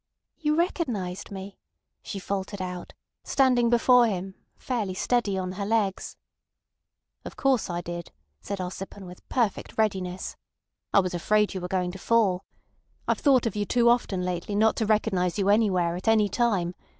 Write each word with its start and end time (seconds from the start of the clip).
"You 0.39 0.55
recognised 0.55 1.29
me," 1.29 1.59
she 2.01 2.17
faltered 2.17 2.59
out, 2.59 2.93
standing 3.23 3.69
before 3.69 4.07
him, 4.07 4.33
fairly 4.57 4.95
steady 4.95 5.37
on 5.37 5.51
her 5.51 5.63
legs. 5.67 6.17
"Of 7.23 7.35
course 7.35 7.69
I 7.69 7.81
did," 7.81 8.11
said 8.41 8.57
Ossipon 8.59 9.05
with 9.05 9.29
perfect 9.29 9.77
readiness. 9.77 10.35
"I 10.91 11.01
was 11.01 11.13
afraid 11.13 11.53
you 11.53 11.61
were 11.61 11.67
going 11.67 11.91
to 11.91 11.99
fall. 11.99 12.43
I've 13.07 13.19
thought 13.19 13.45
of 13.45 13.55
you 13.55 13.67
too 13.67 13.89
often 13.89 14.23
lately 14.23 14.55
not 14.55 14.75
to 14.77 14.87
recognise 14.87 15.37
you 15.37 15.49
anywhere, 15.49 15.95
at 15.95 16.07
any 16.07 16.29
time. 16.29 16.73